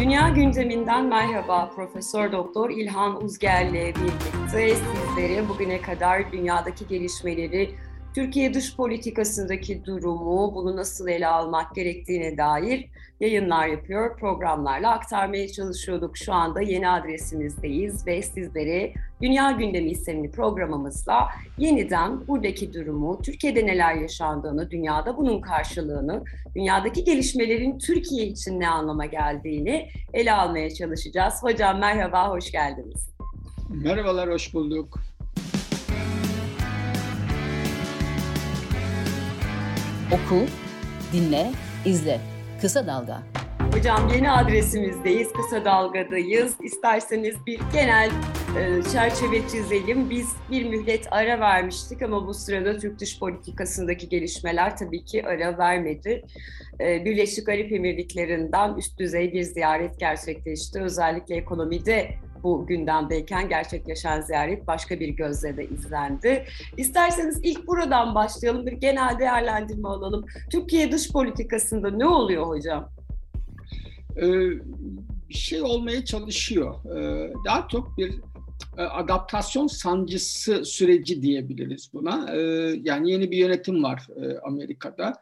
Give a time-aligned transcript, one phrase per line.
[0.00, 1.70] Dünya gündeminden merhaba.
[1.76, 7.74] Profesör Doktor İlhan Uzger'le birlikte sizlere bugüne kadar dünyadaki gelişmeleri,
[8.14, 12.86] Türkiye dış politikasındaki durumu, bunu nasıl ele almak gerektiğine dair
[13.20, 16.16] yayınlar yapıyor, programlarla aktarmaya çalışıyorduk.
[16.16, 18.92] Şu anda yeni adresimizdeyiz ve sizlere
[19.22, 21.28] Dünya Gündemi isimli programımızla
[21.58, 29.06] yeniden buradaki durumu, Türkiye'de neler yaşandığını, dünyada bunun karşılığını, dünyadaki gelişmelerin Türkiye için ne anlama
[29.06, 31.34] geldiğini ele almaya çalışacağız.
[31.42, 33.10] Hocam merhaba, hoş geldiniz.
[33.68, 35.09] Merhabalar, hoş bulduk.
[40.10, 40.46] Oku,
[41.12, 41.50] dinle,
[41.84, 42.20] izle.
[42.60, 43.22] Kısa Dalga.
[43.74, 46.54] Hocam yeni adresimizdeyiz, Kısa Dalga'dayız.
[46.62, 48.10] İsterseniz bir genel
[48.58, 50.10] e, çerçeve çizelim.
[50.10, 55.58] Biz bir mühlet ara vermiştik ama bu sırada Türk dış politikasındaki gelişmeler tabii ki ara
[55.58, 56.24] vermedi.
[56.80, 60.80] E, Birleşik Arap Emirlikleri'nden üst düzey bir ziyaret gerçekleşti.
[60.80, 62.10] Özellikle ekonomide
[62.42, 66.44] bu gündemdeyken gerçekleşen ziyaret başka bir gözle de izlendi.
[66.76, 70.24] İsterseniz ilk buradan başlayalım, bir genel değerlendirme alalım.
[70.52, 72.90] Türkiye dış politikasında ne oluyor hocam?
[74.16, 74.50] Ee,
[75.28, 76.74] bir şey olmaya çalışıyor.
[76.96, 78.20] Ee, daha çok bir
[78.78, 82.36] e, adaptasyon sancısı süreci diyebiliriz buna.
[82.36, 82.40] Ee,
[82.82, 85.12] yani yeni bir yönetim var e, Amerika'da.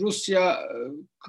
[0.00, 0.58] Rusya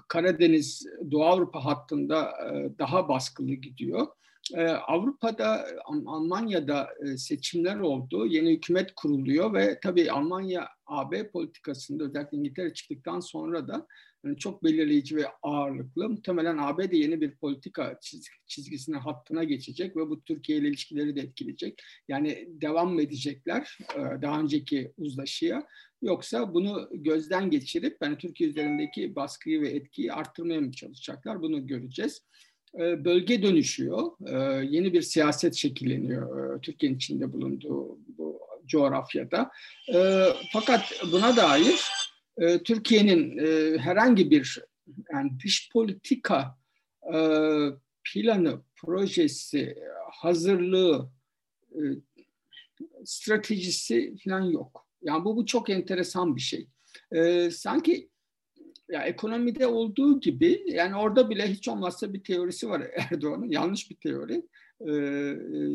[0.07, 4.07] Karadeniz Doğu Avrupa hattında e, daha baskılı gidiyor.
[4.55, 8.25] Ee, Avrupa'da, Almanya'da e, seçimler oldu.
[8.25, 13.87] Yeni hükümet kuruluyor ve tabii Almanya AB politikasında özellikle İngiltere çıktıktan sonra da
[14.25, 16.09] yani çok belirleyici ve ağırlıklı.
[16.09, 17.99] Muhtemelen AB de yeni bir politika
[18.47, 21.81] çizgisine, hattına geçecek ve bu Türkiye ile ilişkileri de etkileyecek.
[22.07, 25.67] Yani devam edecekler e, daha önceki uzlaşıya
[26.01, 32.21] yoksa bunu gözden geçirip yani Türkiye üzerindeki baskıyı ve etkiyi arttırmaya mı çalışacaklar bunu göreceğiz.
[32.79, 34.11] E, bölge dönüşüyor.
[34.27, 39.51] E, yeni bir siyaset şekilleniyor e, Türkiye'nin içinde bulunduğu bu coğrafyada.
[40.53, 41.91] Fakat buna dair
[42.63, 43.37] Türkiye'nin
[43.77, 44.59] herhangi bir
[45.13, 46.57] yani dış politika
[48.03, 49.75] planı, projesi,
[50.11, 51.09] hazırlığı,
[53.05, 54.87] stratejisi falan yok.
[55.01, 56.67] Yani bu, bu çok enteresan bir şey.
[57.51, 58.09] Sanki
[58.89, 63.95] ya ekonomide olduğu gibi yani orada bile hiç olmazsa bir teorisi var Erdoğan'ın yanlış bir
[63.95, 64.43] teori.
[64.87, 65.67] Ee, e,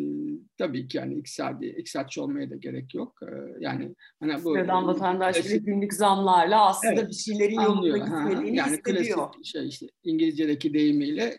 [0.59, 3.21] tabii ki yani iktisadi, iktisatçı olmaya da gerek yok.
[3.23, 3.27] Ee,
[3.61, 8.73] yani hani bu Sıradan vatandaş klasik, günlük zamlarla aslında evet, bir şeylerin yolunda gitmediğini yani
[8.73, 9.33] hissediyor.
[9.33, 11.39] Klasik şey işte İngilizce'deki deyimiyle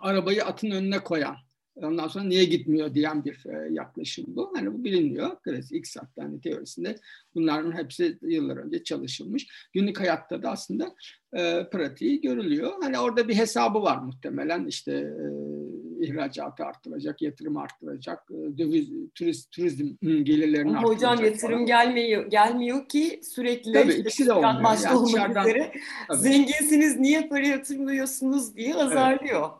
[0.00, 1.36] arabayı atın önüne koyan
[1.76, 4.52] Ondan sonra niye gitmiyor diyen bir e, yaklaşım bu.
[4.56, 5.36] Hani bu biliniyor.
[5.42, 6.96] Klasik X hani teorisinde
[7.34, 9.68] bunların hepsi yıllar önce çalışılmış.
[9.72, 10.94] Günlük hayatta da aslında
[11.32, 12.72] e, pratiği görülüyor.
[12.82, 14.66] Hani orada bir hesabı var muhtemelen.
[14.66, 21.12] İşte e, ihracatı arttıracak, yatırım arttıracak, e, döviz, turist, turizm gelirlerini Ama arttıracak.
[21.12, 21.66] Hocam yatırım falan.
[21.66, 24.78] gelmiyor gelmiyor ki sürekli Tabii, ikisi de olmuyor.
[24.84, 25.72] yani olmak üzere
[26.14, 29.50] zenginsiniz niye para yatırmıyorsunuz diye azarlıyor.
[29.50, 29.59] Evet.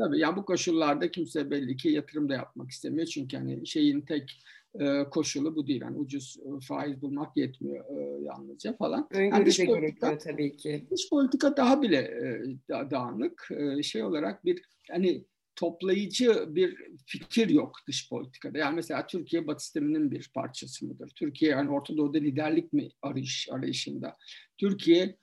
[0.00, 3.06] Tabii yani bu koşullarda kimse belli ki yatırım da yapmak istemiyor.
[3.06, 4.42] Çünkü hani şeyin tek
[4.80, 5.80] e, koşulu bu değil.
[5.80, 9.08] Yani ucuz e, faiz bulmak yetmiyor e, yalnızca falan.
[9.10, 10.86] Öngörü yani de gerekiyor tabii ki.
[10.90, 13.48] Dış politika daha bile e, da, dağınık.
[13.50, 15.24] E, şey olarak bir hani
[15.56, 18.58] toplayıcı bir fikir yok dış politikada.
[18.58, 21.12] Yani mesela Türkiye Batı sisteminin bir parçası mıdır?
[21.16, 24.16] Türkiye yani Orta Doğu'da liderlik mi arayış arayışında?
[24.58, 25.16] Türkiye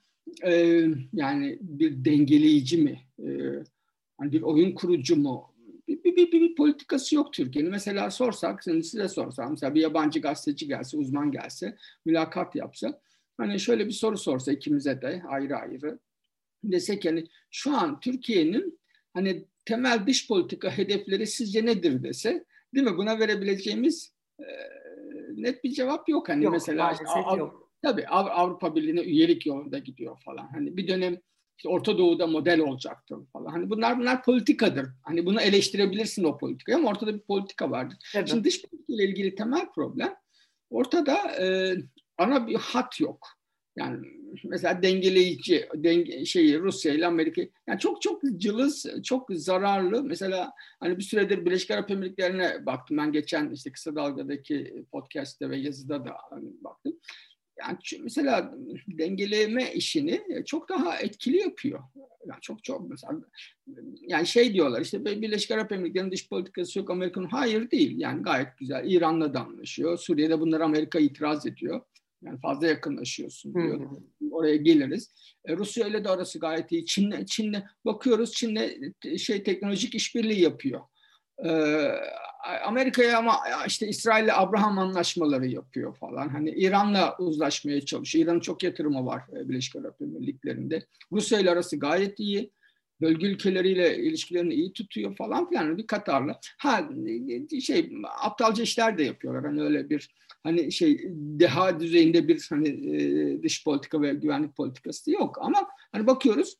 [0.44, 3.00] e, yani bir dengeleyici mi?
[3.18, 3.28] E,
[4.18, 5.54] hani bir oyun kurucu mu?
[5.88, 7.70] Bir, bir, bir, bir politikası yok Türkiye'nin.
[7.70, 13.00] Mesela sorsak, size sorsam, mesela bir yabancı gazeteci gelse, uzman gelse, mülakat yapsa,
[13.36, 15.98] hani şöyle bir soru sorsa ikimize de ayrı ayrı,
[16.64, 18.78] desek yani şu an Türkiye'nin
[19.14, 22.96] hani temel dış politika hedefleri sizce nedir dese, değil mi?
[22.96, 24.46] Buna verebileceğimiz e,
[25.34, 26.28] net bir cevap yok.
[26.28, 27.04] Hani yok, mesela işte,
[27.38, 27.72] yok.
[27.82, 30.48] Tabii Avrupa Birliği'ne üyelik yolunda gidiyor falan.
[30.52, 31.20] Hani bir dönem
[31.58, 33.50] işte Orta Doğu'da model olacaktır falan.
[33.50, 34.86] Hani bunlar bunlar politikadır.
[35.02, 37.98] Hani bunu eleştirebilirsin o politikayı ama ortada bir politika vardır.
[38.16, 38.28] Evet.
[38.28, 40.14] Şimdi dış politika ile ilgili temel problem
[40.70, 41.76] ortada e,
[42.18, 43.28] ana bir hat yok.
[43.76, 44.06] Yani
[44.44, 50.04] mesela dengeleyici denge, şeyi Rusya ile Amerika yani çok çok cılız, çok zararlı.
[50.04, 52.96] Mesela hani bir süredir Birleşik Arap Emirlikleri'ne baktım.
[52.96, 56.98] Ben geçen işte kısa dalgadaki podcast'te ve yazıda da hani baktım
[57.60, 58.54] yani mesela
[58.88, 61.80] dengeleme işini çok daha etkili yapıyor.
[62.26, 63.12] Yani çok çok mesela
[64.00, 67.98] yani şey diyorlar işte Birleşik Arap Emirlikleri'nin dış politikası yok Amerika'nın hayır değil.
[67.98, 68.90] Yani gayet güzel.
[68.90, 69.98] İran'la da anlaşıyor.
[69.98, 71.80] Suriye'de bunlar Amerika itiraz ediyor.
[72.22, 73.90] Yani fazla yakınlaşıyorsun diyor.
[74.30, 75.10] Oraya geliriz.
[75.44, 76.86] E, Rusya ile de arası gayet iyi.
[76.86, 78.32] Çin'le Çin'le bakıyoruz.
[78.32, 80.80] Çin'le şey teknolojik işbirliği yapıyor.
[81.44, 81.50] E,
[82.64, 83.36] Amerika'ya ama
[83.66, 86.28] işte İsrail'le Abraham anlaşmaları yapıyor falan.
[86.28, 88.24] Hani İran'la uzlaşmaya çalışıyor.
[88.24, 90.86] İran'ın çok yatırımı var e, Birleşik Arap Emirlikleri'nde.
[91.12, 92.52] Rusya ile arası gayet iyi.
[93.00, 96.40] Bölge ülkeleriyle ilişkilerini iyi tutuyor falan filan bir Katar'la.
[96.58, 96.88] Ha
[97.62, 97.92] şey
[98.22, 99.44] aptalca işler de yapıyorlar.
[99.44, 105.10] Hani öyle bir hani şey deha düzeyinde bir hani e, dış politika ve güvenlik politikası
[105.10, 106.56] yok ama hani bakıyoruz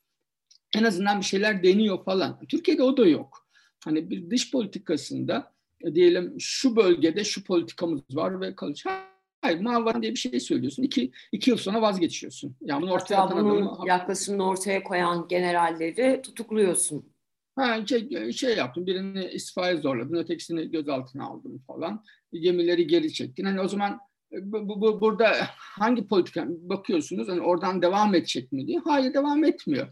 [0.76, 2.40] en azından bir şeyler deniyor falan.
[2.48, 3.48] Türkiye'de o da yok.
[3.84, 5.57] Hani bir dış politikasında e,
[5.94, 8.88] diyelim şu bölgede şu politikamız var ve kalıcı.
[9.42, 10.82] Hayır muhafaza diye bir şey söylüyorsun.
[10.82, 12.56] İki, iki yıl sonra vazgeçiyorsun.
[12.60, 17.12] Yani bunu ortaya Hatta bunun yaklaşımını ortaya koyan generalleri tutukluyorsun.
[17.56, 22.04] Ha, şey, şey yaptım, birini istifaya zorladın, ötekisini gözaltına aldın falan.
[22.32, 23.44] Gemileri geri çektin.
[23.44, 23.98] Hani o zaman
[24.32, 28.78] e, bu, bu, burada hangi politika bakıyorsunuz hani oradan devam edecek mi diye.
[28.78, 29.88] Hayır devam etmiyor.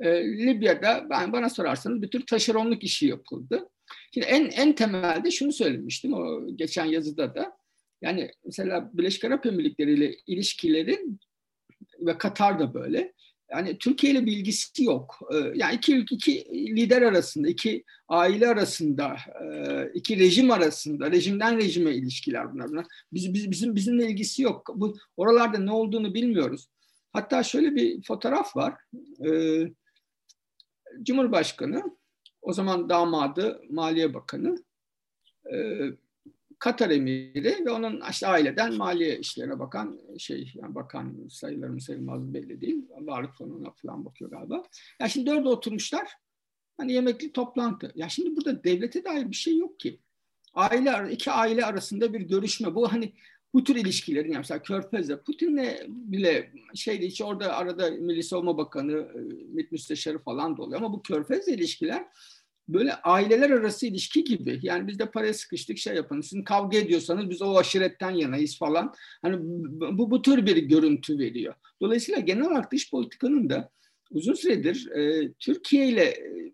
[0.00, 3.68] Ee, Libya'da ben bana sorarsanız bir tür taşeronluk işi yapıldı.
[4.14, 7.56] Şimdi en en temelde şunu söylemiştim o geçen yazıda da.
[8.02, 11.20] Yani mesela Birleşik Arap Emirlikleri ile ilişkilerin
[12.00, 13.12] ve Katar da böyle.
[13.50, 15.18] Yani Türkiye ile bilgisi yok.
[15.34, 16.44] Ee, yani iki, iki
[16.76, 22.86] lider arasında, iki aile arasında, e, iki rejim arasında, rejimden rejime ilişkiler bunlar.
[23.12, 24.68] Biz, biz, bizim bizimle ilgisi yok.
[24.74, 26.68] Bu oralarda ne olduğunu bilmiyoruz.
[27.12, 28.74] Hatta şöyle bir fotoğraf var.
[29.26, 29.72] Ee,
[31.02, 31.96] Cumhurbaşkanı,
[32.42, 34.64] o zaman damadı Maliye Bakanı,
[35.52, 35.56] e,
[36.62, 42.34] Katar emiri ve onun işte aileden maliye işlerine bakan şey yani bakan sayıları mı sayılmaz
[42.34, 42.84] belli değil.
[43.00, 44.64] Varlık fonuna falan bakıyor galiba.
[45.00, 46.08] Ya şimdi dörde oturmuşlar.
[46.76, 47.92] Hani yemekli toplantı.
[47.94, 50.00] Ya şimdi burada devlete dair bir şey yok ki.
[50.54, 52.74] Aile iki aile arasında bir görüşme.
[52.74, 53.12] Bu hani
[53.54, 58.92] bu tür ilişkilerin yani mesela Körfez'de Putin'le bile şeyde hiç orada arada Milli Savunma Bakanı,
[58.92, 59.18] e,
[59.54, 62.04] MİT Müsteşarı falan da oluyor ama bu Körfez'le ilişkiler
[62.68, 64.58] böyle aileler arası ilişki gibi.
[64.62, 66.20] Yani biz de paraya sıkıştık şey yapın.
[66.20, 68.94] Sizin kavga ediyorsanız biz o aşiretten yanayız falan.
[69.22, 69.36] Hani
[69.98, 71.54] bu, bu tür bir görüntü veriyor.
[71.80, 73.70] Dolayısıyla genel olarak dış politikanın da
[74.10, 76.52] uzun süredir e, Türkiye ile e,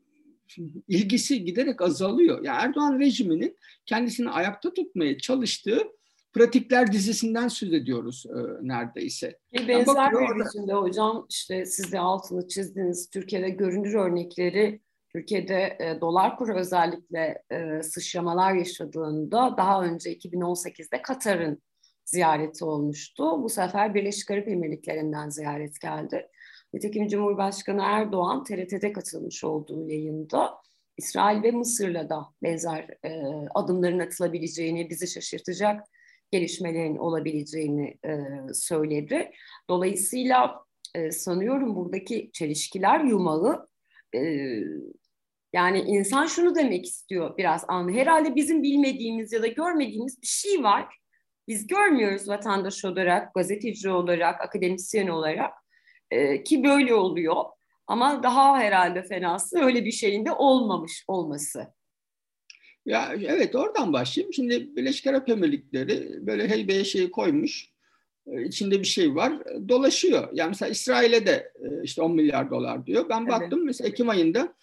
[0.89, 2.45] ilgisi giderek azalıyor.
[2.45, 3.57] Yani Erdoğan rejiminin
[3.87, 5.83] kendisini ayakta tutmaya çalıştığı
[6.33, 8.39] pratikler dizisinden söz ediyoruz e,
[8.69, 9.39] neredeyse.
[9.53, 13.11] Bir benzer bir biçimde hocam işte siz de altını çizdiniz.
[13.11, 14.81] Türkiye'de görünür örnekleri
[15.13, 21.63] Türkiye'de e, dolar kuru özellikle e, sıçramalar yaşadığında daha önce 2018'de Katar'ın
[22.05, 23.43] ziyareti olmuştu.
[23.43, 26.29] Bu sefer Birleşik Arap Emirlikleri'nden ziyaret geldi.
[26.73, 30.55] Nitekim Cumhurbaşkanı Erdoğan TRT'de katılmış olduğu yayında
[30.97, 33.23] İsrail ve Mısır'la da benzer e,
[33.55, 35.89] adımların atılabileceğini, bizi şaşırtacak
[36.31, 38.19] gelişmelerin olabileceğini e,
[38.55, 39.31] söyledi.
[39.71, 40.65] Dolayısıyla
[40.95, 43.69] e, sanıyorum buradaki çelişkiler yumağı
[44.15, 44.21] e,
[45.53, 47.93] yani insan şunu demek istiyor biraz anlı.
[47.93, 50.99] Herhalde bizim bilmediğimiz ya da görmediğimiz bir şey var.
[51.49, 55.53] Biz görmüyoruz vatandaş olarak, gazeteci olarak, akademisyen olarak
[56.11, 57.45] e, ki böyle oluyor.
[57.87, 61.75] Ama daha herhalde fenası öyle bir şeyin de olmamış olması.
[62.89, 64.33] Ya evet oradan başlayayım.
[64.33, 67.71] Şimdi Birleşik Arap Emirlikleri böyle heybeye şey koymuş.
[68.27, 69.33] E, içinde bir şey var.
[69.69, 70.29] Dolaşıyor.
[70.33, 73.09] Yani mesela İsrail'e de e, işte 10 milyar dolar diyor.
[73.09, 73.31] Ben evet.
[73.31, 74.55] baktım mesela Ekim ayında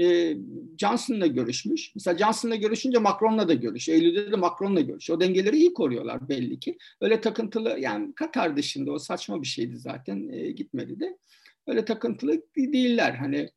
[0.00, 0.36] e,
[0.78, 1.94] Johnson'la görüşmüş.
[1.94, 3.98] Mesela Johnson'la görüşünce Macron'la da görüşüyor.
[3.98, 5.16] Eylül'de de Macron'la görüşüyor.
[5.16, 6.78] O dengeleri iyi koruyorlar belli ki.
[7.00, 11.18] Öyle takıntılı yani Katar dışında o saçma bir şeydi zaten e, gitmedi de.
[11.66, 13.12] Öyle takıntılı değiller.
[13.12, 13.50] Hani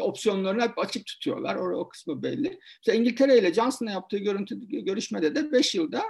[0.00, 1.56] opsiyonlarını hep açık tutuyorlar.
[1.56, 2.58] O, o kısmı belli.
[2.80, 6.02] Mesela İngiltere ile Johnson'la yaptığı görüntü, görüşmede de 5 yılda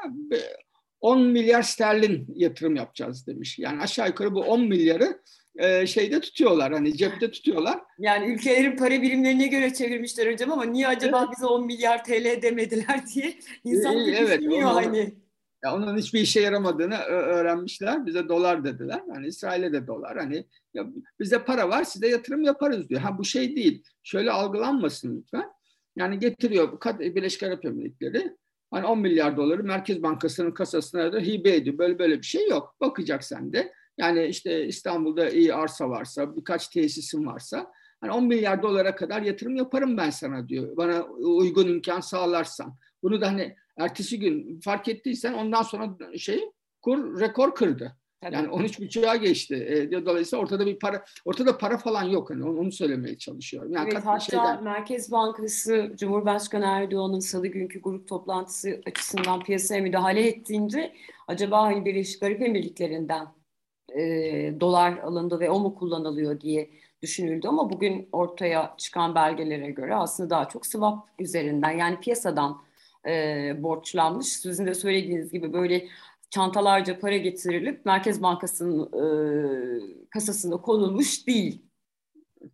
[1.00, 3.58] 10 milyar sterlin yatırım yapacağız demiş.
[3.58, 5.22] Yani aşağı yukarı bu 10 milyarı
[5.58, 7.80] e, şeyde tutuyorlar hani cepte tutuyorlar.
[7.98, 13.06] Yani ülkelerin para birimlerine göre çevirmişler hocam ama niye acaba bize 10 milyar TL demediler
[13.14, 15.14] diye insan e, evet, düşünüyor onu, hani.
[15.64, 18.06] Ya onun hiçbir işe yaramadığını öğrenmişler.
[18.06, 19.02] Bize dolar dediler.
[19.14, 20.18] Hani İsrail'e de dolar.
[20.18, 20.86] Hani ya
[21.20, 23.00] bize para var size yatırım yaparız diyor.
[23.00, 23.84] Ha bu şey değil.
[24.02, 25.50] Şöyle algılanmasın lütfen.
[25.96, 28.36] Yani getiriyor Birleşik Arap Emirlikleri
[28.70, 31.78] Hani 10 milyar doları Merkez Bankası'nın kasasına da hibe ediyor.
[31.78, 32.76] Böyle böyle bir şey yok.
[32.80, 33.72] Bakacak sen de.
[33.98, 39.56] Yani işte İstanbul'da iyi arsa varsa, birkaç tesisin varsa hani 10 milyar dolara kadar yatırım
[39.56, 40.76] yaparım ben sana diyor.
[40.76, 42.74] Bana uygun imkan sağlarsan.
[43.02, 46.50] Bunu da hani ertesi gün fark ettiysen ondan sonra şey
[46.82, 47.96] kur rekor kırdı.
[48.20, 48.34] Tabii.
[48.34, 49.54] Yani 13.5'a geçti.
[49.54, 53.72] E, dolayısıyla ortada bir para ortada para falan yok hani onu, onu söylemeye çalışıyorum.
[53.72, 54.64] Yani evet, hatta şeyden...
[54.64, 60.92] Merkez Bankası Cumhurbaşkanı Erdoğan'ın salı günkü grup toplantısı açısından piyasaya müdahale ettiğinde
[61.28, 63.26] acaba hani Birleşik Arap Emirlikleri'nden
[63.96, 64.00] e,
[64.60, 66.70] dolar alındı ve o mu kullanılıyor diye
[67.02, 72.62] düşünüldü ama bugün ortaya çıkan belgelere göre aslında daha çok swap üzerinden yani piyasadan
[73.06, 74.26] e, borçlanmış.
[74.26, 75.88] Sizin de söylediğiniz gibi böyle
[76.30, 79.04] çantalarca para getirilip Merkez Bankası'nın e,
[80.10, 81.62] kasasına konulmuş değil.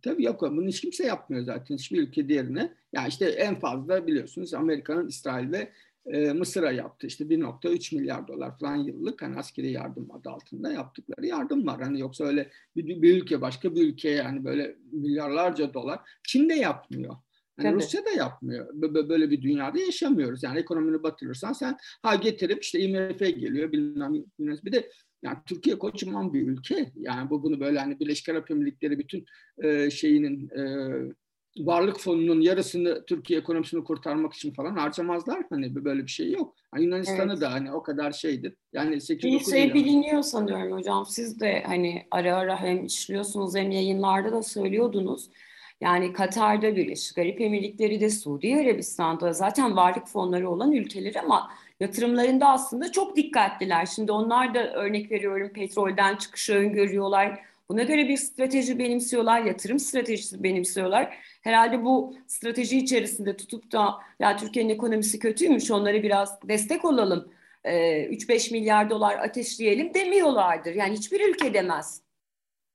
[0.01, 2.73] Tabii yok bunu hiç kimse yapmıyor zaten hiçbir ülke diğerine.
[2.93, 5.71] Yani işte en fazla biliyorsunuz Amerika'nın İsrail ve
[6.05, 7.07] e, Mısır'a yaptı.
[7.07, 11.81] İşte 1.3 milyar dolar falan yıllık hani askeri yardım adı altında yaptıkları yardım var.
[11.81, 16.53] Hani yoksa öyle bir, bir ülke başka bir ülkeye yani böyle milyarlarca dolar Çin de
[16.53, 17.15] yapmıyor.
[17.59, 18.67] Yani Rusya da yapmıyor.
[19.09, 20.43] Böyle bir dünyada yaşamıyoruz.
[20.43, 24.89] Yani ekonomini batırırsan sen ha getirip işte IMF geliyor bilmem, bir de
[25.23, 26.91] yani Türkiye kocaman bir ülke.
[26.95, 29.25] Yani bu bunu böyle hani Birleşik Arap Emirlikleri bütün
[29.63, 30.63] e, şeyinin e,
[31.59, 35.43] varlık fonunun yarısını Türkiye ekonomisini kurtarmak için falan harcamazlar.
[35.49, 36.55] Hani böyle bir şey yok.
[36.73, 37.41] Yani Yunanistan'ı evet.
[37.41, 38.55] da hani o kadar şeydir.
[38.73, 41.05] Yani 8 Bir şey biliniyor sanıyorum hocam.
[41.05, 45.29] Siz de hani ara ara hem işliyorsunuz hem yayınlarda da söylüyordunuz.
[45.81, 52.49] Yani Katar'da Birleşik Arap Emirlikleri de Suudi Arabistan'da zaten varlık fonları olan ülkeler ama yatırımlarında
[52.49, 53.85] aslında çok dikkatliler.
[53.85, 57.39] Şimdi onlar da örnek veriyorum petrolden çıkışı öngörüyorlar.
[57.69, 61.17] Buna göre bir strateji benimsiyorlar, yatırım stratejisi benimsiyorlar.
[61.41, 67.31] Herhalde bu strateji içerisinde tutup da ya Türkiye'nin ekonomisi kötüymüş onlara biraz destek olalım.
[67.65, 70.75] 3-5 milyar dolar ateşleyelim demiyorlardır.
[70.75, 72.04] Yani hiçbir ülke demez.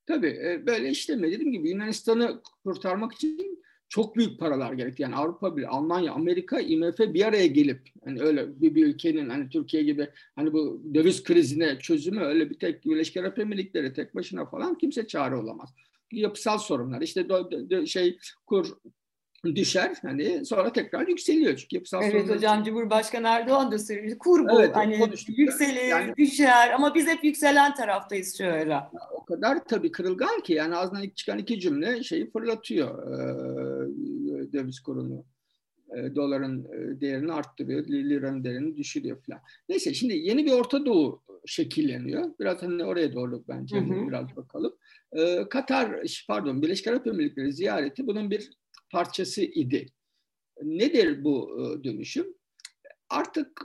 [0.07, 5.03] Tabii e, böyle işleme dediğim gibi Yunanistan'ı kurtarmak için çok büyük paralar gerekti.
[5.03, 9.49] Yani Avrupa bir Almanya, Amerika, IMF bir araya gelip hani öyle bir, bir ülkenin hani
[9.49, 14.47] Türkiye gibi hani bu döviz krizine çözümü öyle bir tek Birleşik Arap Emirlikleri tek başına
[14.47, 15.75] falan kimse çare olamaz.
[16.13, 18.67] Yapısal sorunlar işte do, do, şey kur
[19.45, 24.19] düşer hani sonra tekrar yükseliyor çünkü yapısal Evet hocam Cumhurbaşkanı Erdoğan da söylüyor.
[24.19, 28.91] Kur bu evet, hani yükselir, yani, düşer ama biz hep yükselen taraftayız şu ara.
[29.13, 34.81] O kadar tabii kırılgan ki yani ağzından ilk çıkan iki cümle şeyi fırlatıyor e, döviz
[34.81, 35.25] kurunu.
[35.97, 36.65] E, doların
[37.01, 39.41] değerini arttırıyor, liranın değerini düşürüyor falan.
[39.69, 42.31] Neyse şimdi yeni bir Orta Doğu şekilleniyor.
[42.41, 44.09] Biraz hani oraya doğru bence hı hı.
[44.09, 44.75] biraz bakalım.
[45.13, 48.51] E, Katar, pardon Birleşik Arap Emirlikleri ziyareti bunun bir
[48.91, 49.87] parçası idi.
[50.63, 52.27] Nedir bu e, dönüşüm?
[53.09, 53.63] Artık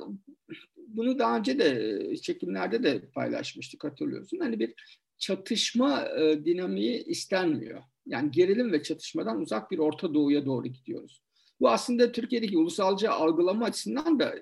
[0.87, 4.39] bunu daha önce de çekimlerde de paylaşmıştık hatırlıyorsun.
[4.39, 4.73] Hani bir
[5.17, 7.83] çatışma e, dinamiği istenmiyor.
[8.05, 11.21] Yani gerilim ve çatışmadan uzak bir Orta Doğu'ya doğru gidiyoruz.
[11.59, 14.35] Bu aslında Türkiye'deki ulusalcı algılama açısından da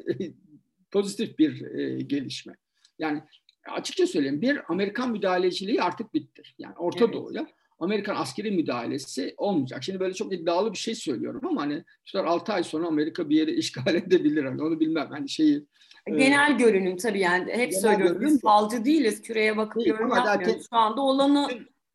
[0.91, 2.53] pozitif bir e, gelişme.
[2.99, 3.23] Yani
[3.69, 6.43] açıkça söyleyeyim bir Amerikan müdahaleciliği artık bitti.
[6.57, 7.13] Yani Orta evet.
[7.13, 7.47] Doğu'ya
[7.83, 9.83] Amerikan askeri müdahalesi olmayacak.
[9.83, 13.35] Şimdi böyle çok iddialı bir şey söylüyorum ama hani tutar 6 ay sonra Amerika bir
[13.35, 14.43] yeri işgal edebilir.
[14.43, 15.07] Hani onu bilmem.
[15.09, 15.65] Hani şeyi
[16.07, 19.21] e, Genel e, görünüm tabii yani hep söylüyoruz biz falcı değiliz.
[19.21, 20.45] Küreye bakıp değil, yorum yapmıyoruz.
[20.45, 21.47] Zaten, Şu anda olanı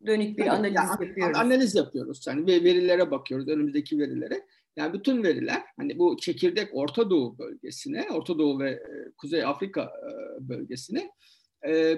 [0.06, 1.36] dönük bir yani, analiz yani, yapıyoruz.
[1.38, 2.26] Analiz yapıyoruz.
[2.26, 3.48] Yani verilere bakıyoruz.
[3.48, 4.46] Önümüzdeki verilere.
[4.76, 9.82] Yani bütün veriler hani bu çekirdek Orta Doğu bölgesine, Orta Doğu ve e, Kuzey Afrika
[9.82, 11.10] e, bölgesine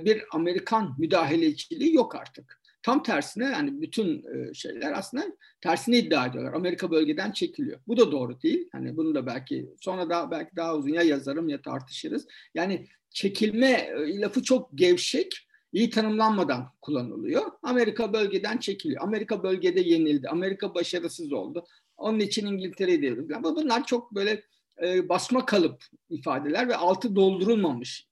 [0.04, 2.59] bir Amerikan müdahaleciliği yok artık.
[2.82, 5.24] Tam tersine yani bütün e, şeyler aslında
[5.60, 6.52] tersini iddia ediyorlar.
[6.52, 7.80] Amerika bölgeden çekiliyor.
[7.86, 8.68] Bu da doğru değil.
[8.72, 12.26] Hani bunu da belki sonra da belki daha uzun ya yazarım ya tartışırız.
[12.54, 17.42] Yani çekilme e, lafı çok gevşek iyi tanımlanmadan kullanılıyor.
[17.62, 19.02] Amerika bölgeden çekiliyor.
[19.02, 20.28] Amerika bölgede yenildi.
[20.28, 21.64] Amerika başarısız oldu.
[21.96, 23.36] Onun için İngiltere'yi devrildi.
[23.36, 24.42] Ama bunlar çok böyle
[24.82, 28.06] e, basma kalıp ifadeler ve altı doldurulmamış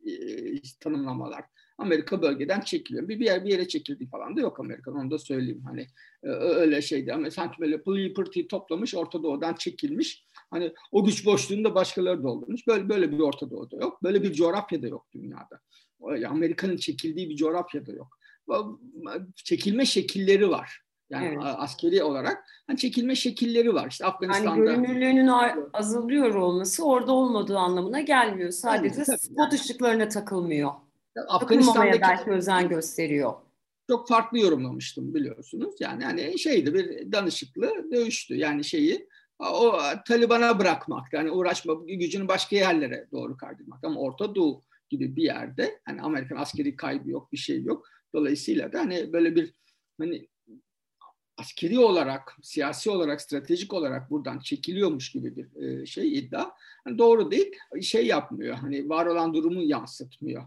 [0.81, 1.45] tanımlamalar.
[1.79, 3.09] Amerika bölgeden çekiliyor.
[3.09, 5.63] Bir, bir, yer, bir yere çekildi falan da yok Amerika'nın onu da söyleyeyim.
[5.67, 5.87] Hani
[6.23, 10.25] e, öyle şeydi ama sanki böyle pılıyı pırtıyı toplamış Orta Doğu'dan çekilmiş.
[10.51, 12.67] Hani o güç boşluğunu da başkaları doldurmuş.
[12.67, 14.03] Böyle böyle bir Orta Doğu'da yok.
[14.03, 15.61] Böyle bir coğrafyada yok dünyada.
[16.29, 18.19] Amerika'nın çekildiği bir coğrafyada yok.
[19.35, 20.83] Çekilme şekilleri var.
[21.11, 21.39] Yani evet.
[21.43, 23.89] askeri olarak hani çekilme şekilleri var.
[23.91, 24.71] İşte Afganistan'da.
[24.71, 25.31] Yani görünürlüğünün
[25.73, 28.51] azalıyor olması orada olmadığı anlamına gelmiyor.
[28.51, 29.19] Sadece tabii.
[29.19, 30.73] spot ışıklarına takılmıyor.
[31.29, 33.35] Afganistan'daki belki özen gösteriyor.
[33.91, 35.75] Çok farklı yorumlamıştım biliyorsunuz.
[35.81, 38.35] Yani hani şeydi bir danışıklı dövüştü.
[38.37, 39.09] Yani şeyi
[39.39, 43.85] o Taliban'a bırakmak, yani uğraşma gücünü başka yerlere doğru kaydırmak.
[43.85, 47.87] Ama Orta Doğu gibi bir yerde hani Amerikan askeri kaybı yok, bir şey yok.
[48.15, 49.55] Dolayısıyla da hani böyle bir
[50.01, 50.29] hani
[51.37, 56.51] askeri olarak, siyasi olarak, stratejik olarak buradan çekiliyormuş gibi bir şey iddia.
[56.87, 57.53] Yani doğru değil.
[57.83, 58.55] Şey yapmıyor.
[58.55, 60.43] Hani var olan durumu yansıtmıyor.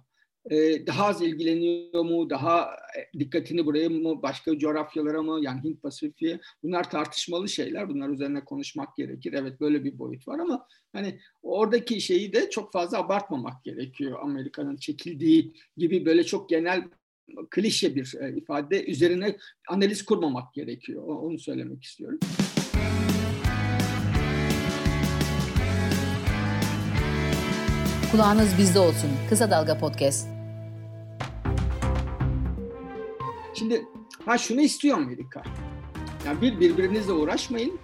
[0.50, 5.81] E, daha az ilgileniyor mu, daha e, dikkatini buraya mı, başka coğrafyalara mı, yani Hint
[5.81, 7.89] Pasifik'e bunlar tartışmalı şeyler.
[7.89, 9.33] Bunlar üzerine konuşmak gerekir.
[9.33, 14.19] Evet böyle bir boyut var ama hani oradaki şeyi de çok fazla abartmamak gerekiyor.
[14.21, 16.83] Amerika'nın çekildiği gibi böyle çok genel
[17.50, 19.38] klişe bir e, ifade üzerine
[19.69, 21.03] analiz kurmamak gerekiyor.
[21.03, 22.19] Onu söylemek istiyorum.
[28.11, 29.09] Kulağınız bizde olsun.
[29.29, 30.27] Kısa Dalga Podcast.
[33.53, 33.85] Şimdi
[34.25, 35.43] ha şunu istiyor Amerika.
[36.25, 37.79] Yani bir birbirinizle uğraşmayın.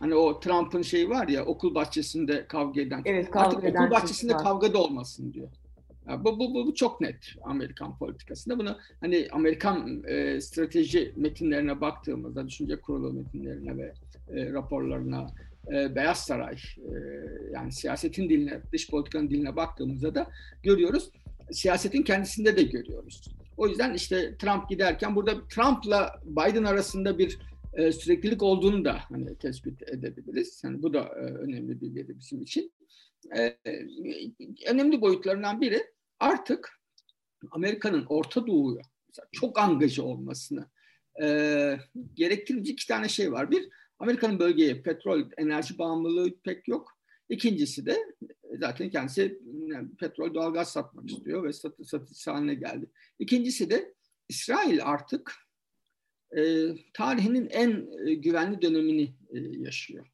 [0.00, 3.02] Hani o Trump'ın şeyi var ya okul bahçesinde kavga eden.
[3.04, 4.52] Evet, kavga Artık eden okul bahçesinde çocuklar.
[4.52, 5.48] kavga da olmasın diyor.
[6.08, 8.58] Ya bu, bu, bu, bu çok net Amerikan politikasında.
[8.58, 13.92] Bunu hani Amerikan e, strateji metinlerine baktığımızda, düşünce kurulu metinlerine ve
[14.28, 15.26] e, raporlarına,
[15.68, 16.92] e, Beyaz Saray e,
[17.52, 20.30] yani siyasetin diline, dış politikanın diline baktığımızda da
[20.62, 21.10] görüyoruz.
[21.52, 23.28] Siyasetin kendisinde de görüyoruz.
[23.56, 27.38] O yüzden işte Trump giderken burada Trump'la Biden arasında bir
[27.74, 30.60] e, süreklilik olduğunu da hani tespit edebiliriz.
[30.64, 32.72] Yani bu da önemli bir veri bizim için.
[34.66, 35.82] Önemli boyutlarından biri
[36.20, 36.80] artık
[37.50, 38.82] Amerika'nın Orta Doğu'ya
[39.32, 40.66] çok angaja olmasını
[41.22, 41.76] e,
[42.14, 43.50] gerektirici iki tane şey var.
[43.50, 43.68] Bir,
[44.00, 46.98] Amerika'nın bölgeye petrol, enerji bağımlılığı pek yok.
[47.28, 47.98] İkincisi de
[48.58, 52.90] zaten kendisi yani petrol, doğalgaz satmak istiyor ve satı, satıcısı haline geldi.
[53.18, 53.94] İkincisi de
[54.28, 55.34] İsrail artık
[56.36, 60.06] e, tarihinin en e, güvenli dönemini e, yaşıyor.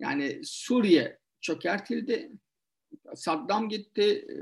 [0.00, 2.32] Yani Suriye çökertildi,
[3.14, 4.36] Saddam gitti, e,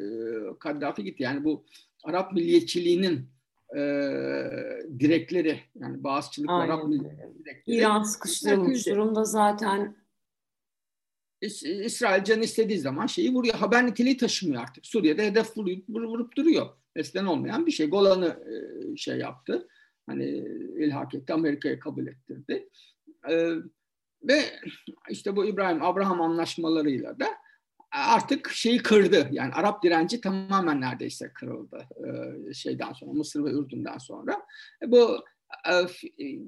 [0.58, 1.22] Kaddafi gitti.
[1.22, 1.66] Yani bu
[2.04, 3.30] Arap milliyetçiliğinin
[3.76, 3.80] e,
[4.98, 7.76] direkleri, yani bağızçılık Aynen Arap direkleri.
[7.76, 9.96] İran sıkıştırılmış durumda zaten.
[11.42, 13.54] İs- İsrail canı istediği zaman şeyi vuruyor.
[13.54, 14.86] Haber niteliği taşımıyor artık.
[14.86, 16.66] Suriye'de hedef vurup, vurup duruyor.
[16.96, 17.88] Eskiden olmayan bir şey.
[17.88, 19.68] Golan'ı e, şey yaptı.
[20.06, 20.24] Hani
[20.78, 21.32] ilhak etti.
[21.32, 22.68] Amerika'ya kabul ettirdi.
[23.30, 23.50] E,
[24.22, 24.42] ve
[25.10, 27.26] işte bu İbrahim Abraham anlaşmalarıyla da
[27.92, 29.28] artık şeyi kırdı.
[29.32, 31.88] Yani Arap direnci tamamen neredeyse kırıldı
[32.49, 34.42] e, şeyden sonra Mısır ve Ürdün'den sonra.
[34.82, 35.25] E, bu
[35.68, 35.75] e,
[36.25, 36.38] e,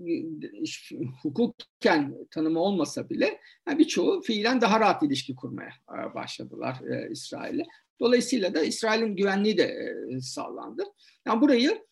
[1.22, 5.70] hukuken tanımı olmasa bile yani birçoğu fiilen daha rahat ilişki kurmaya
[6.14, 7.64] başladılar e, İsrail'le.
[8.00, 10.84] Dolayısıyla da İsrail'in güvenliği de e, sağlandı.
[11.26, 11.82] Yani burayı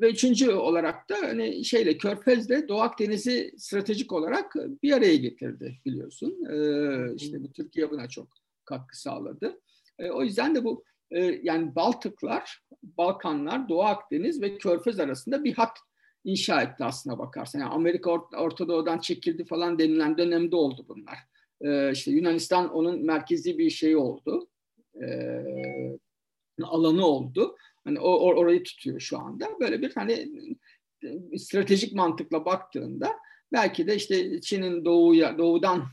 [0.00, 6.44] ve üçüncü olarak da hani şeyle Körfez'le Doğu Akdeniz'i stratejik olarak bir araya getirdi biliyorsun.
[6.50, 6.56] E,
[7.14, 8.28] işte bu Türkiye buna çok
[8.70, 9.60] katkı sağladı.
[9.98, 15.54] E, o yüzden de bu e, yani Baltıklar, Balkanlar, Doğu Akdeniz ve Körfez arasında bir
[15.54, 15.78] hat
[16.24, 17.60] inşa etti aslına bakarsan.
[17.60, 21.18] Yani Amerika Or- Orta Doğu'dan çekildi falan denilen dönemde oldu bunlar.
[21.60, 24.48] E, işte Yunanistan onun merkezi bir şeyi oldu.
[25.02, 25.08] E,
[26.62, 27.56] alanı oldu.
[27.84, 29.46] Hani o or- orayı tutuyor şu anda.
[29.60, 30.28] Böyle bir hani
[31.04, 33.16] e, stratejik mantıkla baktığında
[33.52, 35.84] belki de işte Çin'in doğuya doğudan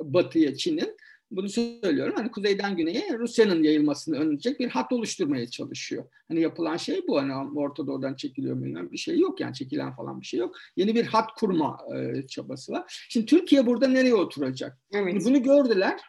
[0.00, 0.96] batıya Çin'in
[1.36, 6.04] bunu söylüyorum hani kuzeyden güneye Rusya'nın yayılmasını önleyecek bir hat oluşturmaya çalışıyor.
[6.28, 10.20] Hani yapılan şey bu hani Orta Doğu'dan çekiliyor bilmem bir şey yok yani çekilen falan
[10.20, 10.56] bir şey yok.
[10.76, 13.06] Yeni bir hat kurma e, çabası var.
[13.10, 14.78] Şimdi Türkiye burada nereye oturacak?
[14.92, 15.24] Evet.
[15.24, 16.00] Bunu gördüler.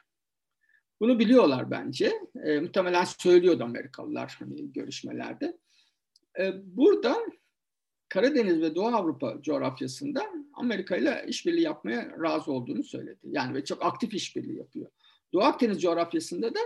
[0.99, 2.13] Bunu biliyorlar bence.
[2.45, 5.57] E, muhtemelen söylüyordu Amerikalılar hani görüşmelerde.
[6.39, 7.17] E, burada
[8.09, 13.19] Karadeniz ve Doğu Avrupa coğrafyasında Amerika ile işbirliği yapmaya razı olduğunu söyledi.
[13.23, 14.91] Yani ve çok aktif işbirliği yapıyor.
[15.33, 16.59] Doğu Akdeniz coğrafyasında da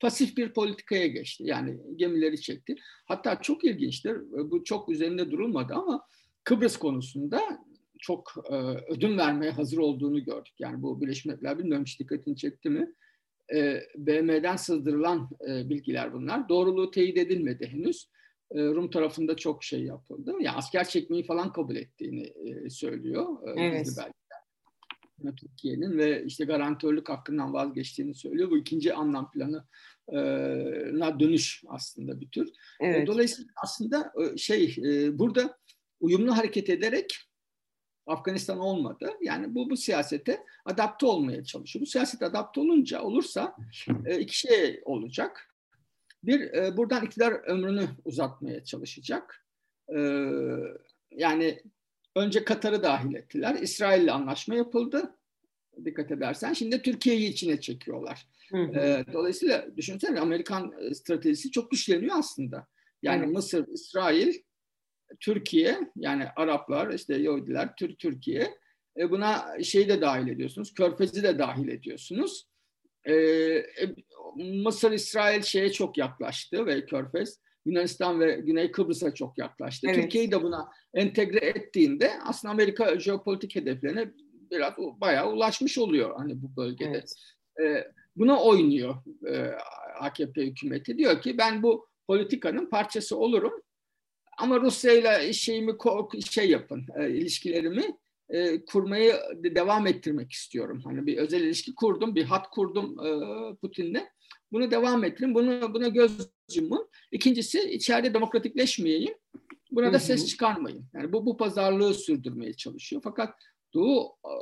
[0.00, 1.44] pasif bir politikaya geçti.
[1.46, 2.76] Yani gemileri çekti.
[3.06, 4.16] Hatta çok ilginçtir.
[4.50, 6.06] Bu çok üzerinde durulmadı ama
[6.44, 7.40] Kıbrıs konusunda
[7.98, 8.54] çok e,
[8.92, 10.54] ödün vermeye hazır olduğunu gördük.
[10.58, 12.92] Yani bu Birleşmiş Milletler bilmiyorum hiç dikkatini çekti mi?
[13.54, 16.48] E, BM'den sızdırılan e, bilgiler bunlar.
[16.48, 18.08] Doğruluğu teyit edilmedi henüz.
[18.50, 20.32] E, Rum tarafında çok şey yapıldı.
[20.40, 23.26] Yani asker çekmeyi falan kabul ettiğini e, söylüyor.
[23.48, 23.96] E, Evet.
[25.24, 25.36] Belgeler.
[25.36, 28.50] Türkiye'nin ve işte garantörlük hakkından vazgeçtiğini söylüyor.
[28.50, 32.48] Bu ikinci anlam planına dönüş aslında bir tür.
[32.80, 33.06] Evet.
[33.06, 35.58] Dolayısıyla aslında e, şey e, burada
[36.00, 37.16] uyumlu hareket ederek
[38.06, 39.10] Afganistan olmadı.
[39.22, 41.82] Yani bu bu siyasete adapte olmaya çalışıyor.
[41.82, 43.56] Bu siyaset adapte olunca olursa
[44.06, 45.50] e, iki şey olacak.
[46.22, 49.46] Bir e, buradan iktidar ömrünü uzatmaya çalışacak.
[49.96, 49.98] E,
[51.10, 51.62] yani
[52.16, 53.54] önce Katar'ı dahil ettiler.
[53.54, 55.16] İsrail'le anlaşma yapıldı.
[55.84, 56.52] Dikkat edersen.
[56.52, 58.26] Şimdi Türkiye'yi içine çekiyorlar.
[58.50, 58.78] Hı hı.
[58.78, 62.66] E, dolayısıyla düşünsene Amerikan stratejisi çok güçleniyor aslında.
[63.02, 63.34] Yani Evet.
[63.34, 64.34] Mısır, İsrail,
[65.20, 68.58] Türkiye yani Araplar, işte Yahudiler, Türk Türkiye.
[68.98, 70.74] E, buna şeyi de dahil ediyorsunuz.
[70.74, 72.48] Körfez'i de dahil ediyorsunuz.
[73.04, 73.94] E, e,
[74.36, 79.86] Mısır, İsrail şeye çok yaklaştı ve Körfez Yunanistan ve Güney Kıbrıs'a çok yaklaştı.
[79.90, 80.02] Evet.
[80.02, 84.10] Türkiye'yi de buna entegre ettiğinde aslında Amerika jeopolitik hedeflerine
[84.50, 86.88] biraz bayağı ulaşmış oluyor hani bu bölgede.
[86.88, 87.14] Evet.
[87.62, 88.94] E, buna oynuyor
[89.26, 89.50] e,
[90.00, 90.98] AKP hükümeti.
[90.98, 93.52] Diyor ki ben bu politikanın parçası olurum
[94.38, 95.72] ama Rusya ile şeyimi
[96.30, 97.84] şey yapın, e, ilişkilerimi
[98.28, 100.80] e, kurmayı devam ettirmek istiyorum.
[100.84, 103.10] Hani bir özel ilişki kurdum, bir hat kurdum e,
[103.56, 104.02] Putin'le.
[104.52, 105.34] Bunu devam ettirin.
[105.34, 106.88] Bunu buna göz yumun.
[107.12, 109.14] İkincisi içeride demokratikleşmeyeyim.
[109.70, 110.84] Buna da ses çıkarmayın.
[110.94, 113.02] Yani bu bu pazarlığı sürdürmeye çalışıyor.
[113.04, 113.34] Fakat
[113.74, 114.32] Doğu e,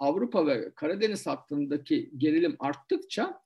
[0.00, 3.40] Avrupa ve Karadeniz hattındaki gerilim arttıkça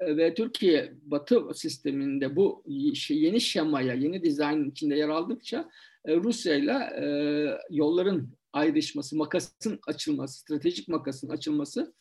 [0.00, 2.62] e, ve Türkiye Batı sisteminde bu
[3.10, 5.70] yeni şemaya, yeni dizaynın içinde yer aldıkça
[6.04, 6.90] e, Rusya ile
[7.70, 11.94] yolların ayrışması, makasın açılması, stratejik makasın açılması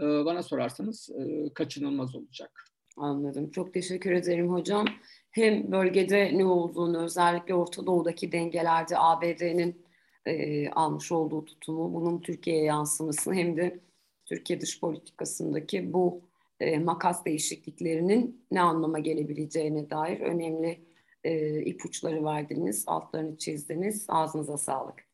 [0.00, 1.10] bana sorarsanız
[1.54, 2.64] kaçınılmaz olacak.
[2.96, 3.50] Anladım.
[3.50, 4.86] Çok teşekkür ederim hocam.
[5.30, 9.82] Hem bölgede ne olduğunu özellikle Orta Doğu'daki dengelerde ABD'nin
[10.26, 13.80] e, almış olduğu tutumu, bunun Türkiye'ye yansımasını hem de
[14.26, 16.22] Türkiye dış politikasındaki bu
[16.60, 20.80] e, makas değişikliklerinin ne anlama gelebileceğine dair önemli
[21.24, 24.06] e, ipuçları verdiniz, altlarını çizdiniz.
[24.08, 25.07] Ağzınıza sağlık.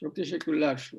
[0.00, 0.92] Çok teşekkürler.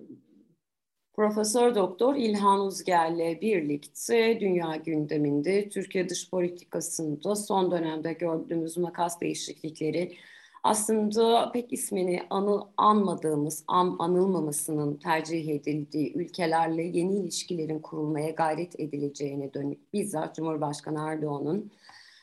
[1.13, 10.17] Profesör Doktor İlhan Uzger'le birlikte dünya gündeminde Türkiye dış politikasında son dönemde gördüğümüz makas değişiklikleri
[10.63, 19.53] aslında pek ismini anı, anmadığımız, an, anılmamasının tercih edildiği ülkelerle yeni ilişkilerin kurulmaya gayret edileceğine
[19.53, 21.71] dönük bizzat Cumhurbaşkanı Erdoğan'ın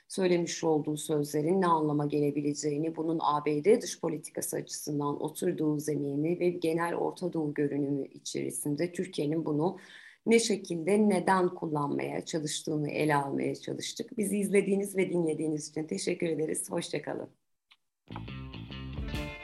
[0.08, 6.94] söylemiş olduğu sözlerin ne anlama gelebileceğini, bunun ABD dış politikası açısından oturduğu zemini ve genel
[6.94, 9.78] Orta Doğu görünümü içerisinde Türkiye'nin bunu
[10.26, 14.18] ne şekilde neden kullanmaya çalıştığını ele almaya çalıştık.
[14.18, 16.70] Bizi izlediğiniz ve dinlediğiniz için teşekkür ederiz.
[16.70, 17.28] Hoşçakalın.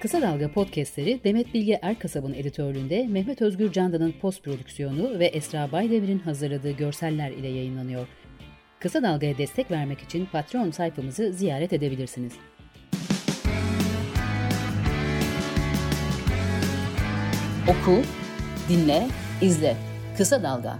[0.00, 6.18] Kısa Dalga podcastleri Demet Bilge Erkasab'ın editörlüğünde Mehmet Özgür Candan'ın post prodüksiyonu ve Esra Baydemir'in
[6.18, 8.08] hazırladığı görseller ile yayınlanıyor.
[8.84, 12.32] Kısa Dalga'ya destek vermek için Patreon sayfamızı ziyaret edebilirsiniz.
[17.68, 18.02] Oku,
[18.68, 19.08] dinle,
[19.42, 19.76] izle.
[20.16, 20.78] Kısa Dalga.